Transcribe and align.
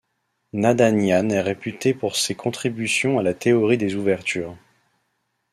Nadanian 0.53 1.29
est 1.29 1.41
réputé 1.41 1.93
pour 1.93 2.15
ses 2.15 2.33
contributions 2.33 3.19
à 3.19 3.21
la 3.21 3.35
théorie 3.35 3.77
des 3.77 3.93
ouvertures. 3.93 4.57